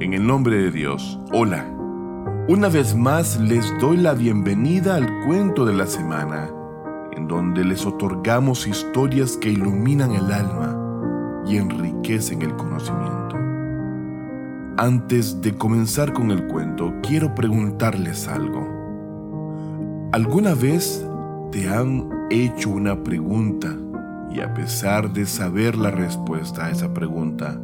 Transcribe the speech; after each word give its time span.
En 0.00 0.12
el 0.12 0.26
nombre 0.26 0.56
de 0.56 0.72
Dios, 0.72 1.20
hola. 1.32 1.64
Una 2.48 2.68
vez 2.68 2.96
más 2.96 3.38
les 3.38 3.72
doy 3.78 3.96
la 3.96 4.12
bienvenida 4.12 4.96
al 4.96 5.06
cuento 5.24 5.64
de 5.64 5.72
la 5.72 5.86
semana, 5.86 6.50
en 7.12 7.28
donde 7.28 7.64
les 7.64 7.86
otorgamos 7.86 8.66
historias 8.66 9.36
que 9.36 9.50
iluminan 9.50 10.10
el 10.10 10.32
alma 10.32 10.76
y 11.46 11.58
enriquecen 11.58 12.42
el 12.42 12.56
conocimiento. 12.56 13.36
Antes 14.78 15.40
de 15.40 15.54
comenzar 15.54 16.12
con 16.12 16.32
el 16.32 16.48
cuento, 16.48 16.92
quiero 17.00 17.32
preguntarles 17.32 18.26
algo. 18.26 18.68
¿Alguna 20.12 20.54
vez 20.54 21.08
te 21.52 21.68
han 21.68 22.10
hecho 22.30 22.70
una 22.70 23.00
pregunta 23.04 23.68
y 24.32 24.40
a 24.40 24.52
pesar 24.54 25.12
de 25.12 25.24
saber 25.24 25.76
la 25.76 25.92
respuesta 25.92 26.66
a 26.66 26.70
esa 26.72 26.92
pregunta, 26.92 27.60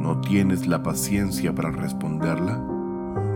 ¿No 0.00 0.18
tienes 0.22 0.66
la 0.66 0.82
paciencia 0.82 1.54
para 1.54 1.70
responderla? 1.70 2.58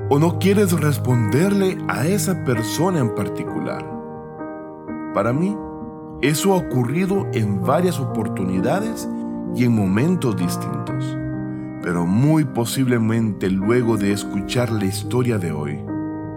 ¿O 0.09 0.19
no 0.19 0.39
quieres 0.39 0.73
responderle 0.73 1.77
a 1.89 2.07
esa 2.07 2.43
persona 2.43 3.01
en 3.01 3.15
particular? 3.15 3.85
Para 5.13 5.35
mí, 5.35 5.55
eso 6.23 6.55
ha 6.55 6.57
ocurrido 6.57 7.27
en 7.35 7.61
varias 7.61 8.01
oportunidades 8.01 9.07
y 9.55 9.65
en 9.65 9.73
momentos 9.73 10.39
distintos. 10.39 11.19
Pero 11.83 12.07
muy 12.07 12.47
posiblemente 12.47 13.51
luego 13.51 13.99
de 13.99 14.13
escuchar 14.13 14.73
la 14.73 14.87
historia 14.87 15.37
de 15.37 15.53
hoy, 15.53 15.79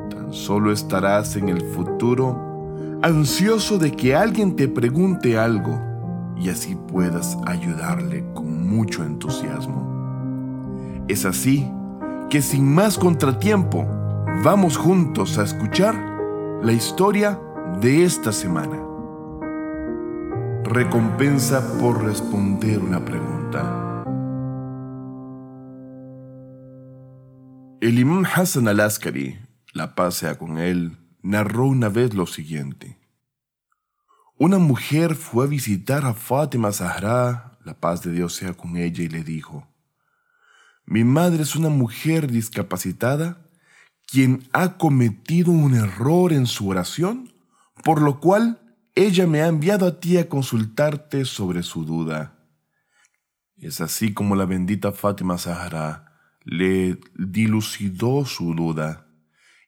tan 0.10 0.34
solo 0.34 0.74
estarás 0.74 1.38
en 1.38 1.48
el 1.48 1.62
futuro 1.62 3.00
ansioso 3.02 3.78
de 3.78 3.94
que 3.94 4.14
alguien 4.14 4.58
te 4.58 4.68
pregunte 4.68 5.38
algo 5.38 5.82
y 6.36 6.50
así 6.50 6.76
puedas 6.76 7.38
ayudarle 7.46 8.26
con 8.34 8.68
mucho 8.68 9.06
entusiasmo. 9.06 9.97
Es 11.08 11.24
así 11.26 11.72
que 12.30 12.42
sin 12.42 12.74
más 12.74 12.98
contratiempo, 12.98 13.86
vamos 14.44 14.76
juntos 14.76 15.38
a 15.38 15.44
escuchar 15.44 15.96
la 16.62 16.74
historia 16.74 17.40
de 17.80 18.04
esta 18.04 18.34
semana. 18.34 18.84
Recompensa 20.66 21.78
por 21.80 22.04
responder 22.04 22.80
una 22.80 23.06
pregunta. 23.06 24.04
El 27.80 28.00
imam 28.00 28.26
Hassan 28.26 28.68
al-Askari, 28.68 29.40
la 29.72 29.96
paz 29.96 30.16
sea 30.16 30.38
con 30.38 30.58
él, 30.58 30.98
narró 31.22 31.68
una 31.68 31.88
vez 31.88 32.14
lo 32.16 32.26
siguiente. 32.26 33.00
Una 34.38 34.58
mujer 34.58 35.16
fue 35.16 35.46
a 35.46 35.48
visitar 35.48 36.06
a 36.06 36.14
Fátima 36.14 36.74
Zahra, 36.74 37.58
la 37.64 37.76
paz 37.76 38.04
de 38.04 38.12
Dios 38.12 38.34
sea 38.34 38.54
con 38.54 38.76
ella, 38.76 39.04
y 39.04 39.08
le 39.08 39.24
dijo, 39.24 39.68
mi 40.88 41.04
madre 41.04 41.44
es 41.44 41.56
una 41.58 41.68
mujer 41.68 42.32
discapacitada 42.32 43.46
quien 44.08 44.48
ha 44.54 44.78
cometido 44.78 45.52
un 45.52 45.76
error 45.76 46.32
en 46.32 46.46
su 46.46 46.70
oración, 46.70 47.34
por 47.84 48.02
lo 48.02 48.22
cual 48.22 48.62
ella 48.96 49.28
me 49.28 49.42
ha 49.42 49.48
enviado 49.48 49.86
a 49.86 50.00
ti 50.00 50.18
a 50.18 50.30
consultarte 50.30 51.26
sobre 51.26 51.62
su 51.62 51.84
duda. 51.84 52.40
Es 53.58 53.82
así 53.82 54.14
como 54.14 54.38
la 54.38 54.46
bendita 54.46 54.94
Fátima 54.94 55.38
Zahra 55.38 56.14
le 56.46 56.98
dilucidó 57.18 58.26
su 58.26 58.54
duda, 58.54 59.08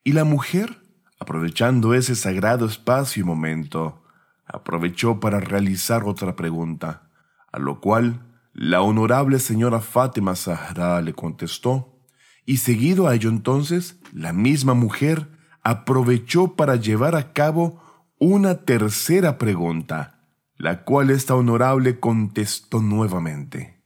y 0.06 0.14
la 0.14 0.24
mujer, 0.24 0.82
aprovechando 1.20 1.94
ese 1.94 2.16
sagrado 2.16 2.66
espacio 2.66 3.24
y 3.24 3.26
momento, 3.26 4.06
aprovechó 4.46 5.20
para 5.20 5.42
realizar 5.42 6.06
otra 6.06 6.38
pregunta, 6.38 7.10
a 7.52 7.60
lo 7.60 7.82
cual 7.82 8.29
la 8.54 8.82
honorable 8.82 9.40
señora 9.40 9.80
Fátima 9.80 10.36
Zahra 10.36 11.02
le 11.02 11.14
contestó, 11.14 12.00
y 12.46 12.58
seguido 12.58 13.08
a 13.08 13.16
ello 13.16 13.30
entonces, 13.30 14.00
la 14.12 14.34
misma 14.34 14.74
mujer 14.74 15.30
aprovechó 15.62 16.56
para 16.56 16.76
llevar 16.76 17.16
a 17.16 17.32
cabo 17.34 17.82
una 18.18 18.66
tercera 18.66 19.38
pregunta, 19.38 20.26
la 20.58 20.84
cual 20.84 21.10
esta 21.10 21.36
honorable 21.36 22.00
contestó 22.00 22.82
nuevamente. 22.82 23.82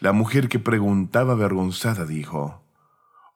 La 0.00 0.12
mujer 0.12 0.48
que 0.48 0.58
preguntaba 0.58 1.34
avergonzada 1.34 2.04
dijo, 2.04 2.64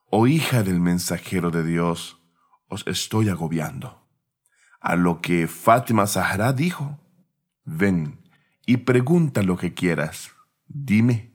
Oh 0.09 0.27
hija 0.27 0.63
del 0.63 0.79
mensajero 0.79 1.51
de 1.51 1.63
Dios, 1.63 2.19
os 2.67 2.85
estoy 2.87 3.29
agobiando. 3.29 4.07
A 4.81 4.95
lo 4.95 5.21
que 5.21 5.47
Fátima 5.47 6.07
Zahra 6.07 6.53
dijo, 6.53 6.99
Ven 7.65 8.19
y 8.65 8.77
pregunta 8.77 9.43
lo 9.43 9.57
que 9.57 9.73
quieras. 9.73 10.31
Dime, 10.71 11.33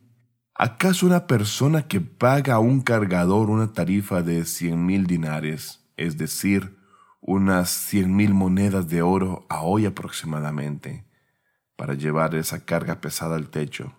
¿acaso 0.54 1.06
una 1.06 1.26
persona 1.26 1.88
que 1.88 2.00
paga 2.00 2.54
a 2.54 2.58
un 2.60 2.82
cargador 2.82 3.50
una 3.50 3.72
tarifa 3.72 4.22
de 4.22 4.44
cien 4.44 4.86
mil 4.86 5.08
dinares, 5.08 5.84
es 5.96 6.16
decir, 6.16 6.78
unas 7.20 7.68
cien 7.68 8.14
mil 8.14 8.32
monedas 8.32 8.88
de 8.88 9.02
oro 9.02 9.44
a 9.48 9.62
hoy 9.62 9.86
aproximadamente, 9.86 11.04
para 11.74 11.94
llevar 11.94 12.36
esa 12.36 12.64
carga 12.64 13.00
pesada 13.00 13.34
al 13.34 13.50
techo, 13.50 13.92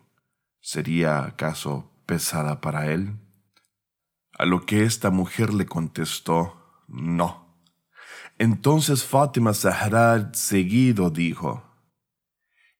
¿sería 0.61 1.25
acaso 1.25 1.91
pesada 2.05 2.61
para 2.61 2.93
él? 2.93 3.19
A 4.39 4.45
lo 4.45 4.65
que 4.65 4.83
esta 4.85 5.09
mujer 5.09 5.53
le 5.53 5.65
contestó, 5.65 6.81
no. 6.87 7.59
Entonces 8.37 9.03
Fátima 9.03 9.53
Zahra 9.53 10.31
seguido 10.33 11.09
dijo, 11.09 11.74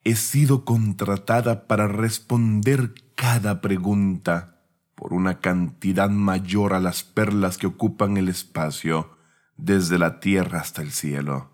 he 0.05 0.16
sido 0.16 0.66
contratada 0.66 1.67
para 1.67 1.88
responder 1.88 2.93
cada 3.16 3.59
pregunta 3.59 4.61
por 4.93 5.13
una 5.13 5.39
cantidad 5.39 6.09
mayor 6.11 6.73
a 6.73 6.79
las 6.79 7.03
perlas 7.03 7.57
que 7.57 7.66
ocupan 7.66 8.16
el 8.16 8.29
espacio 8.29 9.17
desde 9.57 9.97
la 9.97 10.19
tierra 10.19 10.59
hasta 10.59 10.83
el 10.83 10.91
cielo 10.91 11.51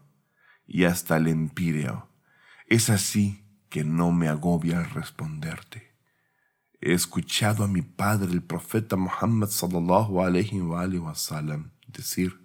y 0.67 0.83
hasta 0.83 1.15
el 1.15 1.29
empíreo. 1.29 2.09
Es 2.67 2.89
así 2.89 3.45
que 3.69 3.85
no 3.85 4.11
me 4.11 4.27
agobia 4.27 4.83
responderte. 4.83 5.95
He 6.81 6.91
escuchado 6.91 7.63
a 7.63 7.69
mi 7.69 7.81
padre, 7.81 8.33
el 8.33 8.43
profeta 8.43 8.97
Muhammad 8.97 9.47
sallallahu 9.47 10.21
alayhi 10.21 10.59
wa 10.59 11.15
sallam, 11.15 11.71
decir, 11.87 12.37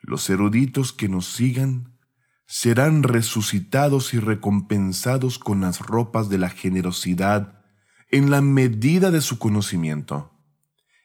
los 0.00 0.28
eruditos 0.28 0.92
que 0.92 1.08
nos 1.08 1.26
sigan 1.26 1.96
serán 2.54 3.02
resucitados 3.02 4.12
y 4.12 4.18
recompensados 4.18 5.38
con 5.38 5.62
las 5.62 5.80
ropas 5.80 6.28
de 6.28 6.36
la 6.36 6.50
generosidad 6.50 7.64
en 8.10 8.30
la 8.30 8.42
medida 8.42 9.10
de 9.10 9.22
su 9.22 9.38
conocimiento 9.38 10.38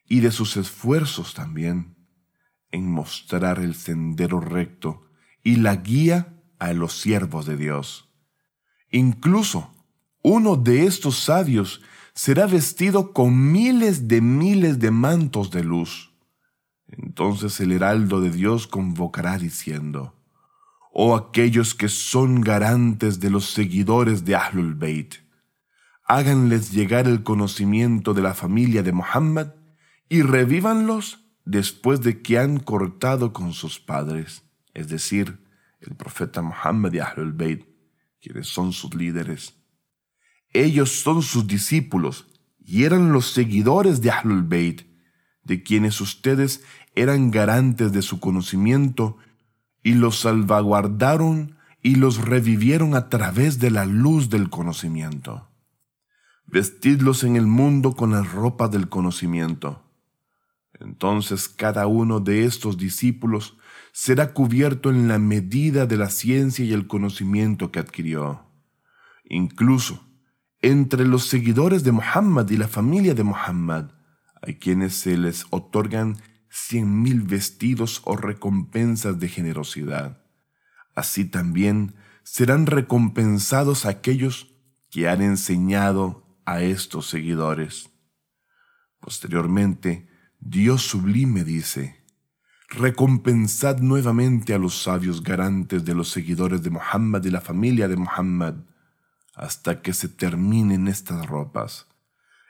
y 0.09 0.19
de 0.19 0.31
sus 0.31 0.57
esfuerzos 0.57 1.33
también 1.33 1.95
en 2.69 2.91
mostrar 2.91 3.59
el 3.59 3.75
sendero 3.75 4.41
recto 4.41 5.09
y 5.41 5.55
la 5.55 5.77
guía 5.77 6.37
a 6.59 6.73
los 6.73 6.99
siervos 6.99 7.45
de 7.45 7.55
Dios. 7.55 8.09
Incluso 8.91 9.73
uno 10.23 10.57
de 10.57 10.85
estos 10.85 11.17
sabios 11.17 11.81
será 12.13 12.45
vestido 12.45 13.13
con 13.13 13.53
miles 13.53 14.09
de 14.09 14.19
miles 14.19 14.79
de 14.79 14.91
mantos 14.91 15.49
de 15.51 15.63
luz. 15.63 16.11
Entonces 16.89 17.57
el 17.61 17.71
heraldo 17.71 18.19
de 18.19 18.31
Dios 18.31 18.67
convocará 18.67 19.37
diciendo, 19.37 20.16
oh 20.99 21.15
aquellos 21.15 21.75
que 21.75 21.89
son 21.89 22.41
garantes 22.41 23.19
de 23.19 23.29
los 23.29 23.51
seguidores 23.51 24.25
de 24.25 24.35
Ahlul 24.35 24.73
Bayt. 24.73 25.17
Háganles 26.03 26.71
llegar 26.71 27.07
el 27.07 27.21
conocimiento 27.21 28.15
de 28.15 28.23
la 28.23 28.33
familia 28.33 28.81
de 28.81 28.93
Muhammad 28.93 29.49
y 30.09 30.23
revívanlos 30.23 31.19
después 31.45 32.01
de 32.01 32.23
que 32.23 32.39
han 32.39 32.57
cortado 32.57 33.31
con 33.31 33.53
sus 33.53 33.79
padres, 33.79 34.41
es 34.73 34.89
decir, 34.89 35.37
el 35.81 35.95
profeta 35.95 36.41
Muhammad 36.41 36.91
y 36.93 36.97
Ahlul 36.97 37.33
Bayt, 37.33 37.67
quienes 38.19 38.47
son 38.47 38.73
sus 38.73 38.95
líderes. 38.95 39.53
Ellos 40.51 40.89
son 41.03 41.21
sus 41.21 41.45
discípulos 41.45 42.25
y 42.57 42.85
eran 42.85 43.11
los 43.11 43.27
seguidores 43.27 44.01
de 44.01 44.09
Ahlul 44.09 44.41
Bayt, 44.41 44.81
de 45.43 45.61
quienes 45.61 46.01
ustedes 46.01 46.63
eran 46.95 47.29
garantes 47.29 47.91
de 47.91 48.01
su 48.01 48.19
conocimiento 48.19 49.17
y 49.87 49.93
los 49.93 50.19
salvaguardaron 50.19 51.55
y 51.81 51.95
los 51.95 52.17
revivieron 52.17 52.93
a 52.93 53.07
través 53.07 53.57
de 53.57 53.71
la 53.71 53.85
luz 53.85 54.29
del 54.29 54.49
conocimiento. 54.49 55.47
Vestidlos 56.45 57.23
en 57.23 57.37
el 57.37 57.47
mundo 57.47 57.93
con 57.93 58.11
las 58.11 58.29
ropas 58.33 58.69
del 58.69 58.89
conocimiento. 58.89 59.81
Entonces 60.73 61.47
cada 61.47 61.87
uno 61.87 62.19
de 62.19 62.43
estos 62.43 62.77
discípulos 62.77 63.55
será 63.93 64.33
cubierto 64.33 64.89
en 64.89 65.07
la 65.07 65.19
medida 65.19 65.85
de 65.85 65.95
la 65.95 66.09
ciencia 66.09 66.65
y 66.65 66.73
el 66.73 66.87
conocimiento 66.87 67.71
que 67.71 67.79
adquirió. 67.79 68.41
Incluso 69.23 70.05
entre 70.61 71.07
los 71.07 71.27
seguidores 71.27 71.85
de 71.85 71.93
Muhammad 71.93 72.49
y 72.49 72.57
la 72.57 72.67
familia 72.67 73.13
de 73.13 73.23
Muhammad 73.23 73.91
hay 74.41 74.55
quienes 74.55 74.95
se 74.95 75.15
les 75.15 75.45
otorgan 75.49 76.17
cien 76.57 77.01
mil 77.01 77.21
vestidos 77.21 78.01
o 78.05 78.17
recompensas 78.17 79.19
de 79.19 79.29
generosidad. 79.29 80.23
Así 80.95 81.25
también 81.25 81.95
serán 82.23 82.65
recompensados 82.65 83.85
aquellos 83.85 84.55
que 84.89 85.07
han 85.07 85.21
enseñado 85.21 86.25
a 86.45 86.61
estos 86.61 87.07
seguidores. 87.07 87.91
Posteriormente, 88.99 90.09
Dios 90.39 90.81
sublime 90.81 91.43
dice, 91.43 92.03
recompensad 92.69 93.77
nuevamente 93.79 94.53
a 94.53 94.57
los 94.57 94.81
sabios 94.81 95.23
garantes 95.23 95.85
de 95.85 95.93
los 95.93 96.09
seguidores 96.09 96.63
de 96.63 96.71
Muhammad 96.71 97.23
y 97.23 97.29
la 97.29 97.41
familia 97.41 97.87
de 97.87 97.97
Muhammad 97.97 98.55
hasta 99.35 99.81
que 99.81 99.93
se 99.93 100.09
terminen 100.09 100.87
estas 100.87 101.27
ropas. 101.27 101.85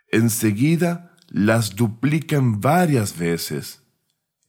Enseguida 0.10 1.14
las 1.28 1.76
duplican 1.76 2.62
varias 2.62 3.18
veces. 3.18 3.84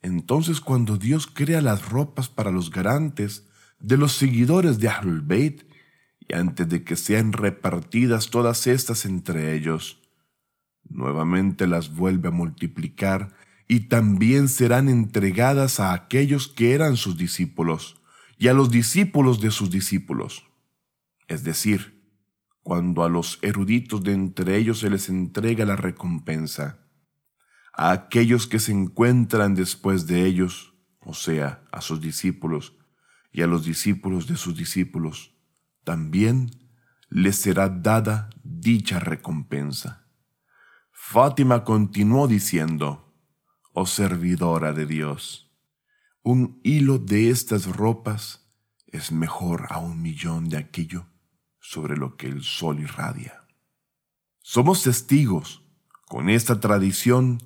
Entonces 0.08 0.62
cuando 0.62 0.96
Dios 0.96 1.26
crea 1.26 1.60
las 1.60 1.90
ropas 1.90 2.30
para 2.30 2.50
los 2.50 2.70
garantes 2.70 3.46
de 3.78 3.98
los 3.98 4.12
seguidores 4.12 4.78
de 4.78 4.88
Ahlul 4.88 5.26
y 5.30 6.34
antes 6.34 6.66
de 6.66 6.82
que 6.82 6.96
sean 6.96 7.34
repartidas 7.34 8.30
todas 8.30 8.66
estas 8.66 9.04
entre 9.04 9.54
ellos, 9.54 10.00
nuevamente 10.88 11.66
las 11.66 11.94
vuelve 11.94 12.28
a 12.28 12.30
multiplicar 12.30 13.34
y 13.68 13.80
también 13.80 14.48
serán 14.48 14.88
entregadas 14.88 15.78
a 15.78 15.92
aquellos 15.92 16.48
que 16.48 16.72
eran 16.72 16.96
sus 16.96 17.18
discípulos 17.18 18.00
y 18.38 18.48
a 18.48 18.54
los 18.54 18.70
discípulos 18.70 19.42
de 19.42 19.50
sus 19.50 19.70
discípulos. 19.70 20.46
Es 21.26 21.44
decir, 21.44 22.02
cuando 22.62 23.04
a 23.04 23.10
los 23.10 23.38
eruditos 23.42 24.02
de 24.02 24.14
entre 24.14 24.56
ellos 24.56 24.78
se 24.78 24.88
les 24.88 25.10
entrega 25.10 25.66
la 25.66 25.76
recompensa, 25.76 26.87
a 27.78 27.92
aquellos 27.92 28.48
que 28.48 28.58
se 28.58 28.72
encuentran 28.72 29.54
después 29.54 30.08
de 30.08 30.26
ellos, 30.26 30.74
o 30.98 31.14
sea, 31.14 31.62
a 31.70 31.80
sus 31.80 32.00
discípulos, 32.00 32.76
y 33.30 33.42
a 33.42 33.46
los 33.46 33.64
discípulos 33.64 34.26
de 34.26 34.36
sus 34.36 34.56
discípulos, 34.56 35.32
también 35.84 36.50
les 37.08 37.36
será 37.36 37.68
dada 37.68 38.30
dicha 38.42 38.98
recompensa. 38.98 40.08
Fátima 40.90 41.62
continuó 41.62 42.26
diciendo, 42.26 43.14
oh 43.72 43.86
servidora 43.86 44.72
de 44.72 44.84
Dios, 44.84 45.56
un 46.22 46.60
hilo 46.64 46.98
de 46.98 47.30
estas 47.30 47.66
ropas 47.66 48.50
es 48.88 49.12
mejor 49.12 49.68
a 49.70 49.78
un 49.78 50.02
millón 50.02 50.48
de 50.48 50.56
aquello 50.56 51.06
sobre 51.60 51.96
lo 51.96 52.16
que 52.16 52.26
el 52.26 52.42
sol 52.42 52.80
irradia. 52.80 53.44
Somos 54.42 54.82
testigos 54.82 55.62
con 56.08 56.28
esta 56.28 56.58
tradición 56.58 57.38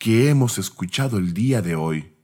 que 0.00 0.30
hemos 0.30 0.56
escuchado 0.56 1.18
el 1.18 1.34
día 1.34 1.60
de 1.60 1.76
hoy, 1.76 2.16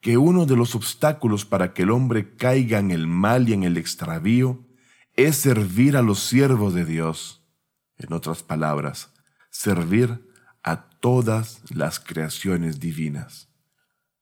que 0.00 0.18
uno 0.18 0.44
de 0.44 0.56
los 0.56 0.74
obstáculos 0.74 1.44
para 1.44 1.72
que 1.72 1.82
el 1.82 1.90
hombre 1.92 2.34
caiga 2.34 2.80
en 2.80 2.90
el 2.90 3.06
mal 3.06 3.48
y 3.48 3.52
en 3.52 3.62
el 3.62 3.76
extravío 3.76 4.66
es 5.14 5.36
servir 5.36 5.96
a 5.96 6.02
los 6.02 6.18
siervos 6.18 6.74
de 6.74 6.84
Dios. 6.84 7.46
En 7.96 8.12
otras 8.12 8.42
palabras, 8.42 9.12
servir 9.50 10.28
a 10.64 10.88
todas 10.98 11.62
las 11.72 12.00
creaciones 12.00 12.80
divinas. 12.80 13.48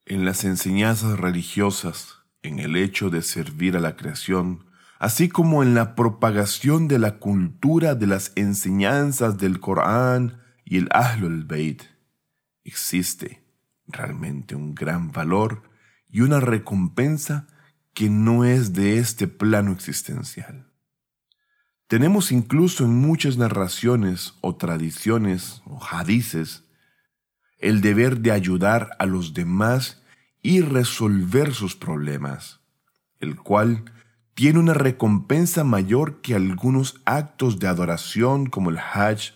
En 0.05 0.23
las 0.23 0.43
enseñanzas 0.43 1.19
religiosas, 1.19 2.19
en 2.43 2.59
el 2.59 2.75
hecho 2.75 3.09
de 3.09 3.23
servir 3.23 3.77
a 3.77 3.79
la 3.79 3.95
creación, 3.95 4.65
así 4.99 5.27
como 5.27 5.63
en 5.63 5.73
la 5.73 5.95
propagación 5.95 6.87
de 6.87 6.99
la 6.99 7.17
cultura 7.17 7.95
de 7.95 8.05
las 8.05 8.31
enseñanzas 8.35 9.39
del 9.39 9.59
Corán 9.59 10.39
y 10.65 10.77
el 10.77 10.87
Ahlul 10.91 11.45
Bayt, 11.45 11.81
existe 12.69 13.43
realmente 13.87 14.55
un 14.55 14.75
gran 14.75 15.11
valor 15.11 15.63
y 16.07 16.21
una 16.21 16.39
recompensa 16.39 17.47
que 17.93 18.09
no 18.09 18.45
es 18.45 18.73
de 18.73 18.99
este 18.99 19.27
plano 19.27 19.71
existencial. 19.71 20.71
Tenemos 21.87 22.31
incluso 22.31 22.85
en 22.85 22.95
muchas 22.95 23.37
narraciones 23.37 24.35
o 24.41 24.55
tradiciones 24.55 25.63
o 25.65 25.83
hadices 25.83 26.63
el 27.57 27.81
deber 27.81 28.19
de 28.19 28.31
ayudar 28.31 28.91
a 28.99 29.05
los 29.05 29.33
demás 29.33 30.01
y 30.41 30.61
resolver 30.61 31.53
sus 31.53 31.75
problemas, 31.75 32.61
el 33.19 33.35
cual 33.35 33.91
tiene 34.33 34.59
una 34.59 34.73
recompensa 34.73 35.63
mayor 35.63 36.21
que 36.21 36.35
algunos 36.35 37.01
actos 37.05 37.59
de 37.59 37.67
adoración 37.67 38.45
como 38.45 38.69
el 38.69 38.77
Hajj 38.77 39.33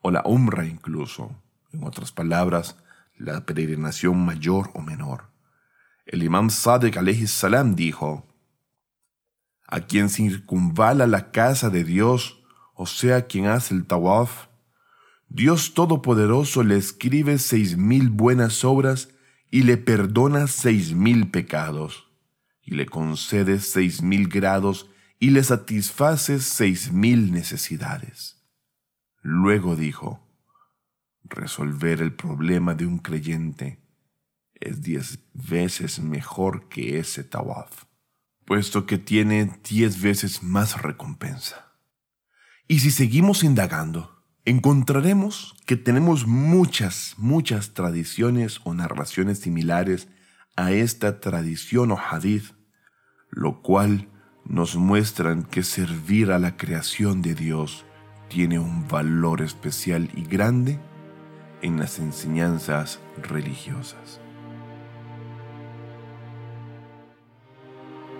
o 0.00 0.10
la 0.10 0.22
Umrah 0.24 0.66
incluso, 0.66 1.40
en 1.72 1.84
otras 1.84 2.12
palabras, 2.12 2.76
la 3.16 3.44
peregrinación 3.44 4.24
mayor 4.24 4.70
o 4.74 4.80
menor. 4.80 5.30
El 6.06 6.22
imam 6.22 6.50
Sadek 6.50 6.98
salam 7.26 7.74
dijo, 7.74 8.26
a 9.68 9.80
quien 9.82 10.08
circunvala 10.08 11.06
la 11.06 11.30
casa 11.30 11.70
de 11.70 11.84
Dios, 11.84 12.42
o 12.74 12.86
sea, 12.86 13.26
quien 13.26 13.46
hace 13.46 13.74
el 13.74 13.86
tawaf, 13.86 14.48
Dios 15.28 15.74
Todopoderoso 15.74 16.64
le 16.64 16.76
escribe 16.76 17.38
seis 17.38 17.76
mil 17.76 18.08
buenas 18.08 18.64
obras 18.64 19.10
y 19.48 19.62
le 19.62 19.76
perdona 19.76 20.48
seis 20.48 20.92
mil 20.92 21.30
pecados, 21.30 22.10
y 22.62 22.74
le 22.74 22.86
concede 22.86 23.60
seis 23.60 24.02
mil 24.02 24.28
grados 24.28 24.90
y 25.20 25.30
le 25.30 25.44
satisface 25.44 26.40
seis 26.40 26.90
mil 26.90 27.30
necesidades. 27.30 28.42
Luego 29.22 29.76
dijo, 29.76 30.26
resolver 31.30 32.02
el 32.02 32.12
problema 32.12 32.74
de 32.74 32.86
un 32.86 32.98
creyente 32.98 33.80
es 34.54 34.82
diez 34.82 35.20
veces 35.32 36.00
mejor 36.00 36.68
que 36.68 36.98
ese 36.98 37.24
tawaf 37.24 37.84
puesto 38.50 38.84
que 38.84 38.98
tiene 38.98 39.48
diez 39.62 40.02
veces 40.02 40.42
más 40.42 40.82
recompensa. 40.82 41.76
Y 42.66 42.80
si 42.80 42.90
seguimos 42.90 43.44
indagando, 43.44 44.24
encontraremos 44.44 45.54
que 45.66 45.76
tenemos 45.76 46.26
muchas, 46.26 47.14
muchas 47.16 47.74
tradiciones 47.74 48.60
o 48.64 48.74
narraciones 48.74 49.38
similares 49.38 50.08
a 50.56 50.72
esta 50.72 51.20
tradición 51.20 51.92
o 51.92 51.96
hadith, 51.96 52.56
lo 53.30 53.62
cual 53.62 54.08
nos 54.44 54.74
muestran 54.74 55.44
que 55.44 55.62
servir 55.62 56.32
a 56.32 56.40
la 56.40 56.56
creación 56.56 57.22
de 57.22 57.36
Dios 57.36 57.84
tiene 58.28 58.58
un 58.58 58.88
valor 58.88 59.42
especial 59.42 60.10
y 60.16 60.24
grande 60.24 60.80
en 61.62 61.78
las 61.78 61.98
enseñanzas 61.98 63.00
religiosas. 63.22 64.20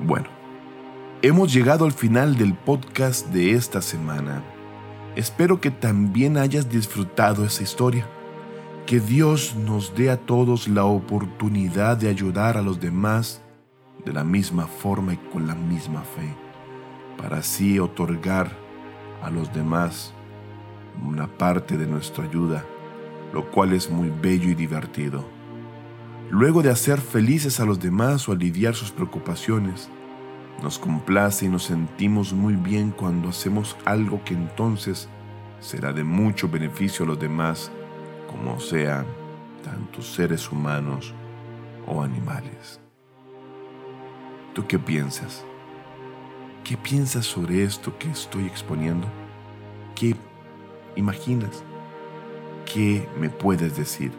Bueno, 0.03 0.29
hemos 1.23 1.53
llegado 1.53 1.85
al 1.85 1.93
final 1.93 2.37
del 2.37 2.55
podcast 2.55 3.27
de 3.29 3.53
esta 3.53 3.83
semana. 3.83 4.43
Espero 5.17 5.61
que 5.61 5.71
también 5.71 6.39
hayas 6.39 6.71
disfrutado 6.71 7.45
esa 7.45 7.63
historia. 7.63 8.07
Que 8.87 8.99
Dios 8.99 9.55
nos 9.57 9.95
dé 9.95 10.11
a 10.11 10.17
todos 10.17 10.69
la 10.69 10.85
oportunidad 10.85 11.97
de 11.97 12.09
ayudar 12.09 12.57
a 12.57 12.63
los 12.63 12.81
demás 12.81 13.43
de 14.05 14.13
la 14.13 14.25
misma 14.25 14.67
forma 14.67 15.15
y 15.15 15.17
con 15.17 15.47
la 15.47 15.55
misma 15.55 16.03
fe, 16.03 16.35
para 17.19 17.39
así 17.39 17.79
otorgar 17.79 18.51
a 19.23 19.31
los 19.31 19.53
demás 19.53 20.15
una 21.07 21.27
parte 21.27 21.77
de 21.77 21.87
nuestra 21.87 22.25
ayuda, 22.25 22.65
lo 23.33 23.51
cual 23.51 23.73
es 23.73 23.91
muy 23.91 24.11
bello 24.11 24.51
y 24.51 24.55
divertido. 24.55 25.25
Luego 26.31 26.63
de 26.63 26.71
hacer 26.71 27.01
felices 27.01 27.61
a 27.61 27.65
los 27.65 27.81
demás 27.81 28.29
o 28.29 28.33
aliviar 28.33 28.75
sus 28.75 28.91
preocupaciones, 28.91 29.89
nos 30.63 30.79
complace 30.79 31.47
y 31.47 31.49
nos 31.49 31.65
sentimos 31.65 32.33
muy 32.33 32.55
bien 32.55 32.91
cuando 32.91 33.31
hacemos 33.31 33.77
algo 33.85 34.23
que 34.25 34.35
entonces 34.35 35.09
será 35.59 35.93
de 35.93 36.05
mucho 36.05 36.49
beneficio 36.49 37.05
a 37.05 37.09
los 37.09 37.19
demás, 37.19 37.71
como 38.29 38.61
sean 38.61 39.07
tanto 39.65 40.03
seres 40.03 40.51
humanos 40.51 41.15
o 41.87 42.03
animales. 42.03 42.81
¿Tú 44.55 44.67
qué 44.67 44.79
piensas? 44.79 45.45
¿Qué 46.65 46.77
piensas 46.77 47.27
sobre 47.27 47.65
esto 47.65 47.97
que 47.99 48.11
estoy 48.11 48.47
exponiendo? 48.47 49.09
¿Qué 49.95 50.15
imaginas? 50.97 51.65
¿Qué 52.73 53.09
me 53.19 53.31
puedes 53.31 53.77
decir? 53.77 54.13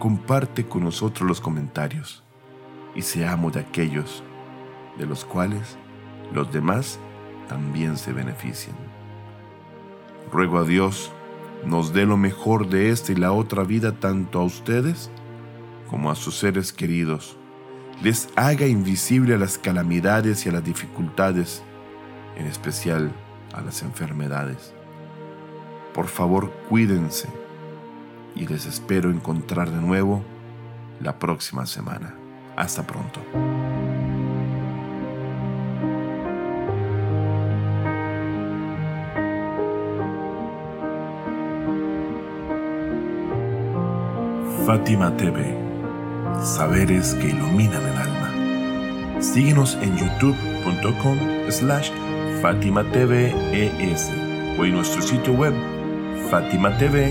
comparte 0.00 0.66
con 0.66 0.82
nosotros 0.82 1.28
los 1.28 1.40
comentarios 1.42 2.24
y 2.96 3.02
seamos 3.02 3.52
de 3.52 3.60
aquellos 3.60 4.24
de 4.98 5.06
los 5.06 5.26
cuales 5.26 5.76
los 6.32 6.50
demás 6.50 6.98
también 7.48 7.98
se 7.98 8.12
beneficien. 8.12 8.74
Ruego 10.32 10.58
a 10.58 10.64
Dios 10.64 11.12
nos 11.66 11.92
dé 11.92 12.06
lo 12.06 12.16
mejor 12.16 12.68
de 12.68 12.88
esta 12.88 13.12
y 13.12 13.16
la 13.16 13.32
otra 13.32 13.62
vida 13.62 13.92
tanto 13.92 14.40
a 14.40 14.44
ustedes 14.44 15.10
como 15.88 16.10
a 16.10 16.14
sus 16.14 16.38
seres 16.38 16.72
queridos, 16.72 17.36
les 18.02 18.30
haga 18.36 18.66
invisible 18.66 19.34
a 19.34 19.38
las 19.38 19.58
calamidades 19.58 20.46
y 20.46 20.48
a 20.48 20.52
las 20.52 20.64
dificultades, 20.64 21.62
en 22.36 22.46
especial 22.46 23.12
a 23.52 23.60
las 23.60 23.82
enfermedades. 23.82 24.72
Por 25.94 26.06
favor, 26.06 26.50
cuídense 26.68 27.28
y 28.34 28.46
les 28.46 28.66
espero 28.66 29.10
encontrar 29.10 29.70
de 29.70 29.80
nuevo 29.80 30.22
la 31.00 31.18
próxima 31.18 31.66
semana. 31.66 32.14
Hasta 32.56 32.86
pronto. 32.86 33.20
Fátima 44.66 45.16
TV. 45.16 45.56
Saberes 46.42 47.14
que 47.14 47.30
iluminan 47.30 47.82
el 47.82 47.96
alma. 47.96 49.20
Síguenos 49.20 49.76
en 49.82 49.96
youtube.com 49.96 51.18
slash 51.48 51.90
Fátima 52.40 52.84
TV 52.84 53.34
ES 53.52 54.10
o 54.58 54.64
en 54.64 54.74
nuestro 54.74 55.02
sitio 55.02 55.32
web 55.32 55.79
fatimatv.es. 56.30 57.10